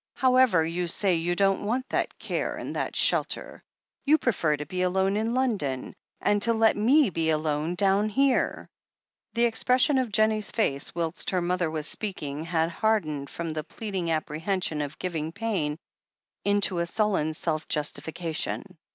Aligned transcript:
However, 0.15 0.65
you 0.65 0.87
say 0.87 1.13
you 1.13 1.35
don't 1.35 1.63
want 1.63 1.87
that 1.89 2.17
care 2.17 2.55
and 2.55 2.75
that 2.75 2.95
shelter. 2.95 3.63
You 4.03 4.17
prefer 4.17 4.57
to 4.57 4.65
be 4.65 4.81
alone 4.81 5.15
in 5.15 5.35
London, 5.35 5.93
and 6.19 6.41
to 6.41 6.53
let 6.53 6.75
me 6.75 7.11
be 7.11 7.29
alone 7.29 7.75
down 7.75 8.09
here." 8.09 8.67
The 9.35 9.45
expression 9.45 9.99
of 9.99 10.11
Jennie's 10.11 10.49
face 10.49 10.95
whilst 10.95 11.29
her 11.29 11.41
mother 11.43 11.69
was 11.69 11.85
speaking 11.85 12.45
had 12.45 12.71
hardened 12.71 13.29
from 13.29 13.53
the 13.53 13.63
pleading 13.63 14.07
appre 14.07 14.41
hension 14.41 14.83
of 14.83 14.97
giving 14.97 15.31
pain 15.31 15.77
into 16.43 16.83
sullen 16.83 17.35
self 17.35 17.67
justification. 17.67 18.79